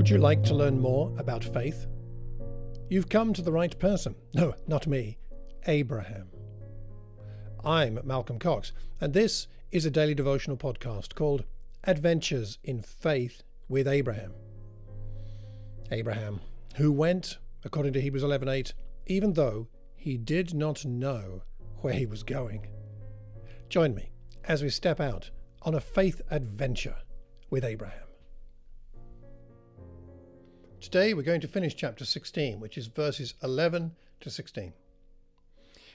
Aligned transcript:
Would 0.00 0.08
you 0.08 0.16
like 0.16 0.42
to 0.44 0.54
learn 0.54 0.80
more 0.80 1.12
about 1.18 1.44
faith? 1.44 1.86
You've 2.88 3.10
come 3.10 3.34
to 3.34 3.42
the 3.42 3.52
right 3.52 3.78
person. 3.78 4.14
No, 4.32 4.54
not 4.66 4.86
me, 4.86 5.18
Abraham. 5.66 6.30
I'm 7.62 8.00
Malcolm 8.02 8.38
Cox, 8.38 8.72
and 8.98 9.12
this 9.12 9.46
is 9.70 9.84
a 9.84 9.90
daily 9.90 10.14
devotional 10.14 10.56
podcast 10.56 11.14
called 11.14 11.44
Adventures 11.84 12.56
in 12.64 12.80
Faith 12.80 13.42
with 13.68 13.86
Abraham. 13.86 14.32
Abraham, 15.90 16.40
who 16.76 16.90
went, 16.90 17.36
according 17.62 17.92
to 17.92 18.00
Hebrews 18.00 18.24
11:8, 18.24 18.72
even 19.04 19.34
though 19.34 19.68
he 19.96 20.16
did 20.16 20.54
not 20.54 20.82
know 20.86 21.42
where 21.82 21.92
he 21.92 22.06
was 22.06 22.22
going. 22.22 22.68
Join 23.68 23.94
me 23.94 24.12
as 24.44 24.62
we 24.62 24.70
step 24.70 24.98
out 24.98 25.30
on 25.60 25.74
a 25.74 25.80
faith 25.80 26.22
adventure 26.30 26.96
with 27.50 27.66
Abraham. 27.66 28.09
Today 30.80 31.12
we're 31.12 31.22
going 31.22 31.42
to 31.42 31.48
finish 31.48 31.76
chapter 31.76 32.06
16, 32.06 32.58
which 32.58 32.78
is 32.78 32.86
verses 32.86 33.34
11 33.42 33.94
to 34.20 34.30
16. 34.30 34.72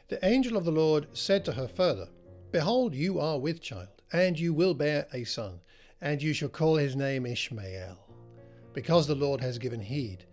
The 0.10 0.24
angel 0.24 0.56
of 0.56 0.64
the 0.64 0.72
Lord 0.72 1.08
said 1.12 1.44
to 1.46 1.54
her 1.54 1.68
further, 1.68 2.08
Behold, 2.52 2.94
you 2.94 3.20
are 3.20 3.40
with 3.40 3.62
child, 3.62 4.04
and 4.14 4.40
you 4.40 4.54
will 4.54 4.76
bear 4.76 5.08
a 5.12 5.24
son, 5.24 5.60
and 6.02 6.22
you 6.22 6.34
shall 6.34 6.50
call 6.50 6.76
his 6.76 6.96
name 6.96 7.26
Ishmael, 7.26 7.98
because 8.74 9.08
the 9.08 9.16
Lord 9.16 9.42
has 9.42 9.58
given 9.58 9.80
heed 9.80 10.24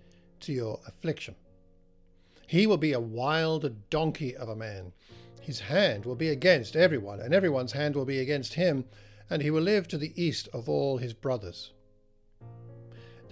to 0.40 0.52
your 0.52 0.78
affliction. 0.86 1.34
He 2.46 2.66
will 2.66 2.76
be 2.76 2.92
a 2.92 3.00
wild 3.00 3.88
donkey 3.88 4.36
of 4.36 4.50
a 4.50 4.56
man. 4.56 4.92
His 5.40 5.60
hand 5.60 6.04
will 6.04 6.14
be 6.14 6.28
against 6.28 6.76
everyone, 6.76 7.20
and 7.20 7.32
everyone's 7.32 7.72
hand 7.72 7.96
will 7.96 8.04
be 8.04 8.18
against 8.18 8.52
him, 8.52 8.84
and 9.30 9.40
he 9.40 9.50
will 9.50 9.62
live 9.62 9.88
to 9.88 9.96
the 9.96 10.12
east 10.22 10.50
of 10.52 10.68
all 10.68 10.98
his 10.98 11.14
brothers. 11.14 11.72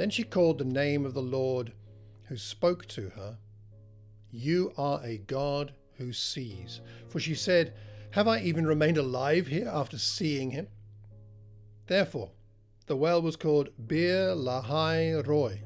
Then 0.00 0.08
she 0.08 0.24
called 0.24 0.56
the 0.56 0.64
name 0.64 1.04
of 1.04 1.12
the 1.12 1.20
Lord 1.20 1.74
who 2.24 2.38
spoke 2.38 2.86
to 2.86 3.10
her, 3.10 3.36
You 4.30 4.72
are 4.78 4.98
a 5.04 5.18
God 5.18 5.74
who 5.98 6.14
sees. 6.14 6.80
For 7.10 7.20
she 7.20 7.34
said, 7.34 7.74
Have 8.12 8.26
I 8.26 8.40
even 8.40 8.66
remained 8.66 8.96
alive 8.96 9.48
here 9.48 9.68
after 9.68 9.98
seeing 9.98 10.52
him? 10.52 10.68
Therefore, 11.86 12.30
the 12.86 12.96
well 12.96 13.20
was 13.20 13.36
called 13.36 13.68
Beer 13.88 14.34
Lahai 14.34 15.22
Roi. 15.26 15.60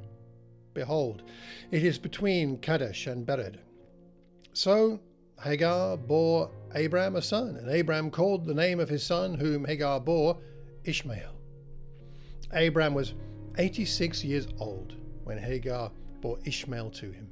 Behold, 0.74 1.22
it 1.70 1.84
is 1.84 2.00
between 2.00 2.58
Kadesh 2.58 3.06
and 3.06 3.24
Bered. 3.24 3.58
So 4.52 4.98
Hagar 5.44 5.96
bore 5.96 6.50
Abram 6.74 7.14
a 7.14 7.22
son, 7.22 7.54
and 7.54 7.70
Abram 7.70 8.10
called 8.10 8.46
the 8.46 8.54
name 8.54 8.80
of 8.80 8.88
his 8.88 9.06
son, 9.06 9.34
whom 9.34 9.64
Hagar 9.64 10.00
bore, 10.00 10.38
Ishmael. 10.82 11.36
Abram 12.50 12.94
was 12.94 13.14
86 13.56 14.24
years 14.24 14.48
old 14.58 14.94
when 15.24 15.38
Hagar 15.38 15.90
bore 16.20 16.38
Ishmael 16.44 16.90
to 16.90 17.10
him. 17.10 17.28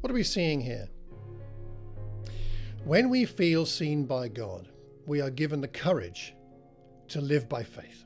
What 0.00 0.10
are 0.10 0.14
we 0.14 0.22
seeing 0.22 0.60
here? 0.60 0.88
When 2.84 3.10
we 3.10 3.26
feel 3.26 3.66
seen 3.66 4.04
by 4.04 4.28
God, 4.28 4.68
we 5.06 5.20
are 5.20 5.30
given 5.30 5.60
the 5.60 5.68
courage 5.68 6.34
to 7.08 7.20
live 7.20 7.48
by 7.48 7.62
faith. 7.62 8.04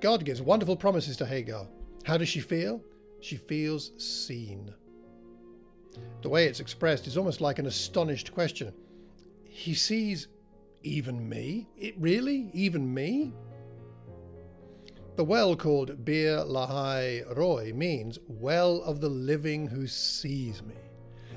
God 0.00 0.24
gives 0.24 0.42
wonderful 0.42 0.76
promises 0.76 1.16
to 1.16 1.26
Hagar. 1.26 1.66
How 2.04 2.16
does 2.16 2.28
she 2.28 2.40
feel? 2.40 2.82
She 3.20 3.36
feels 3.36 3.92
seen. 3.96 4.72
The 6.22 6.28
way 6.28 6.46
it's 6.46 6.60
expressed 6.60 7.06
is 7.06 7.16
almost 7.16 7.40
like 7.40 7.58
an 7.58 7.66
astonished 7.66 8.32
question. 8.32 8.72
He 9.44 9.74
sees 9.74 10.28
even 10.82 11.28
me? 11.28 11.68
It 11.76 11.94
really? 11.98 12.50
Even 12.52 12.92
me? 12.92 13.32
The 15.18 15.24
well 15.24 15.56
called 15.56 16.04
Beer 16.04 16.44
Lahai 16.44 17.24
Roi 17.36 17.72
means 17.72 18.20
well 18.28 18.80
of 18.82 19.00
the 19.00 19.08
living 19.08 19.66
who 19.66 19.88
sees 19.88 20.62
me. 20.62 20.76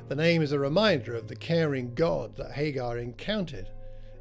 The 0.08 0.16
name 0.16 0.44
is 0.44 0.52
a 0.52 0.60
reminder 0.60 1.16
of 1.16 1.28
the 1.28 1.36
caring 1.36 1.96
God 1.96 2.36
that 2.36 2.52
Hagar 2.52 3.00
encountered, 3.00 3.72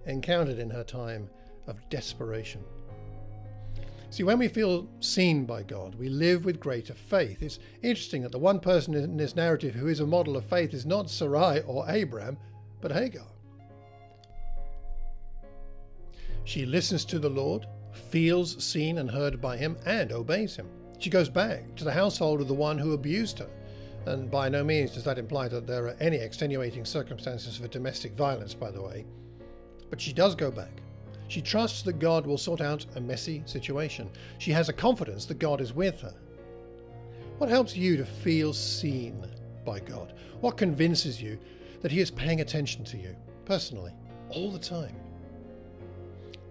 encountered 0.07 0.59
in 0.59 0.71
her 0.71 0.83
time 0.83 1.29
of 1.67 1.87
desperation. 1.91 2.65
See, 4.09 4.23
when 4.23 4.39
we 4.39 4.49
feel 4.49 4.89
seen 5.01 5.45
by 5.45 5.63
God, 5.63 5.95
we 5.95 6.09
live 6.09 6.47
with 6.47 6.59
greater 6.59 6.95
faith. 6.95 7.43
It's 7.43 7.59
interesting 7.83 8.23
that 8.23 8.33
the 8.33 8.39
one 8.39 8.61
person 8.61 8.95
in 8.95 9.19
this 9.19 9.37
narrative 9.37 9.75
who 9.75 9.89
is 9.89 10.01
a 10.01 10.07
model 10.07 10.39
of 10.39 10.47
faith 10.47 10.73
is 10.73 10.87
not 10.87 11.11
Sarai 11.11 11.61
or 11.67 11.85
Abraham, 11.87 12.39
but 12.81 12.93
Hagar. 12.93 13.27
She 16.45 16.65
listens 16.65 17.05
to 17.05 17.19
the 17.19 17.29
Lord, 17.29 17.67
feels 17.93 18.63
seen 18.63 18.99
and 18.99 19.11
heard 19.11 19.41
by 19.41 19.57
him, 19.57 19.77
and 19.87 20.13
obeys 20.13 20.57
him. 20.57 20.69
She 20.99 21.11
goes 21.11 21.29
back 21.29 21.75
to 21.77 21.85
the 21.85 21.93
household 21.93 22.41
of 22.41 22.49
the 22.49 22.55
one 22.55 22.79
who 22.79 22.93
abused 22.93 23.39
her. 23.39 23.49
And 24.07 24.31
by 24.31 24.49
no 24.49 24.65
means 24.65 24.93
does 24.93 25.05
that 25.05 25.19
imply 25.19 25.49
that 25.49 25.67
there 25.67 25.87
are 25.87 25.97
any 26.01 26.17
extenuating 26.17 26.85
circumstances 26.85 27.57
for 27.57 27.69
domestic 27.69 28.13
violence, 28.13 28.55
by 28.55 28.71
the 28.71 28.83
way. 28.83 29.05
But 29.89 30.01
she 30.01 30.13
does 30.13 30.35
go 30.35 30.51
back. 30.51 30.81
She 31.29 31.41
trusts 31.41 31.83
that 31.83 31.99
God 31.99 32.27
will 32.27 32.39
sort 32.39 32.61
out 32.61 32.85
a 32.97 33.01
messy 33.01 33.43
situation. 33.47 34.11
She 34.39 34.51
has 34.53 34.69
a 34.69 34.73
confidence 34.73 35.27
that 35.27 35.39
God 35.39 35.61
is 35.61 35.73
with 35.73 36.01
her. 36.01 36.15
What 37.39 37.51
helps 37.51 37.77
you 37.77 37.97
to 37.97 38.05
feel 38.05 38.53
seen 38.53 39.25
by 39.65 39.81
God? 39.81 40.15
What 40.41 40.57
convinces 40.57 41.23
you 41.23 41.39
that 41.83 41.93
He 41.93 42.01
is 42.01 42.11
paying 42.11 42.41
attention 42.41 42.85
to 42.85 42.99
you 42.99 43.15
personally, 43.45 43.93
all 44.29 44.51
the 44.51 44.59
time? 44.59 44.95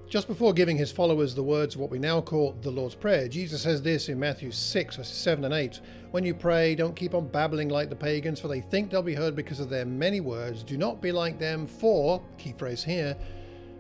Just 0.10 0.28
before 0.28 0.54
giving 0.54 0.76
his 0.76 0.92
followers 0.92 1.36
the 1.36 1.44
words 1.44 1.76
of 1.76 1.82
what 1.82 1.92
we 1.92 2.00
now 2.00 2.20
call 2.20 2.58
the 2.64 2.72
Lord's 2.72 2.96
Prayer, 2.96 3.28
Jesus 3.28 3.62
says 3.62 3.80
this 3.80 4.10
in 4.10 4.20
Matthew 4.20 4.50
6, 4.50 4.96
verses 4.96 5.16
7 5.16 5.46
and 5.46 5.54
8 5.54 5.82
When 6.10 6.26
you 6.26 6.34
pray, 6.34 6.74
don't 6.74 6.96
keep 6.96 7.14
on 7.14 7.28
babbling 7.28 7.70
like 7.70 7.92
the 7.92 7.96
pagans, 7.96 8.40
for 8.40 8.48
they 8.48 8.62
think 8.62 8.90
they'll 8.90 9.04
be 9.04 9.14
heard 9.14 9.36
because 9.36 9.60
of 9.60 9.70
their 9.70 9.86
many 9.86 10.20
words. 10.20 10.64
Do 10.64 10.78
not 10.78 11.00
be 11.00 11.12
like 11.12 11.38
them, 11.38 11.68
for, 11.68 12.24
key 12.40 12.56
phrase 12.58 12.84
here, 12.84 13.16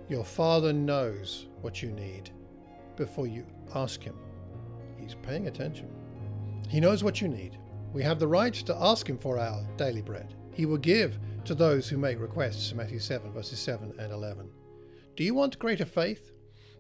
your 0.08 0.24
Father 0.24 0.72
knows 0.72 1.48
what 1.62 1.82
you 1.82 1.90
need 1.90 2.30
before 2.96 3.26
you 3.26 3.44
ask 3.74 4.04
Him. 4.04 4.16
He's 5.00 5.16
paying 5.16 5.48
attention. 5.48 5.90
He 6.70 6.80
knows 6.80 7.04
what 7.04 7.22
you 7.22 7.28
need. 7.28 7.58
We 7.92 8.04
have 8.04 8.20
the 8.20 8.28
right 8.28 8.54
to 8.54 8.78
ask 8.80 9.10
Him 9.10 9.18
for 9.18 9.40
our 9.40 9.66
daily 9.78 10.04
bread. 10.04 10.36
He 10.54 10.68
will 10.68 10.78
give 10.78 11.18
to 11.46 11.56
those 11.56 11.90
who 11.90 11.98
make 11.98 12.20
requests, 12.20 12.72
Matthew 12.76 13.00
7, 13.00 13.32
verses 13.32 13.58
7 13.58 13.96
and 13.98 14.12
11. 14.14 14.48
Do 15.20 15.26
you 15.26 15.34
want 15.34 15.60
greater 15.60 15.84
faith? 15.84 16.32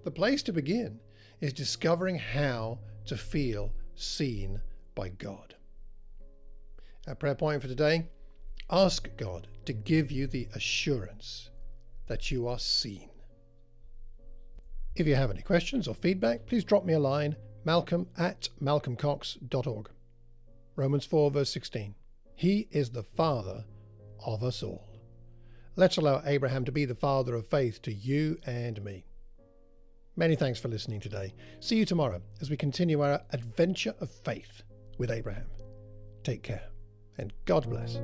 The 0.05 0.11
place 0.11 0.41
to 0.43 0.53
begin 0.53 1.01
is 1.41 1.51
discovering 1.51 2.17
how 2.17 2.79
to 3.07 3.17
feel 3.17 3.73
seen 3.95 4.61
by 4.95 5.09
God. 5.09 5.55
Our 7.05 7.15
prayer 7.15 7.35
point 7.35 7.61
for 7.61 7.67
today 7.67 8.07
ask 8.71 9.09
God 9.17 9.49
to 9.65 9.73
give 9.73 10.09
you 10.09 10.25
the 10.25 10.47
assurance 10.55 11.49
that 12.07 12.31
you 12.31 12.47
are 12.47 12.59
seen. 12.59 13.09
If 14.95 15.05
you 15.05 15.15
have 15.15 15.31
any 15.31 15.41
questions 15.41 15.85
or 15.85 15.93
feedback, 15.93 16.45
please 16.45 16.63
drop 16.63 16.85
me 16.85 16.93
a 16.93 16.99
line 16.99 17.35
malcolm 17.65 18.07
at 18.17 18.47
malcolmcox.org. 18.61 19.89
Romans 20.77 21.05
4, 21.05 21.31
verse 21.31 21.51
16. 21.51 21.93
He 22.35 22.69
is 22.71 22.91
the 22.91 23.03
Father 23.03 23.65
of 24.25 24.45
us 24.45 24.63
all. 24.63 24.88
Let's 25.79 25.95
allow 25.95 26.21
Abraham 26.25 26.65
to 26.65 26.73
be 26.73 26.83
the 26.83 26.93
father 26.93 27.35
of 27.35 27.47
faith 27.47 27.81
to 27.83 27.93
you 27.93 28.37
and 28.45 28.83
me. 28.83 29.05
Many 30.17 30.35
thanks 30.35 30.59
for 30.59 30.67
listening 30.67 30.99
today. 30.99 31.33
See 31.61 31.77
you 31.77 31.85
tomorrow 31.85 32.21
as 32.41 32.49
we 32.49 32.57
continue 32.57 32.99
our 32.99 33.21
adventure 33.31 33.95
of 34.01 34.11
faith 34.11 34.63
with 34.97 35.09
Abraham. 35.09 35.47
Take 36.25 36.43
care 36.43 36.63
and 37.17 37.31
God 37.45 37.69
bless. 37.69 37.97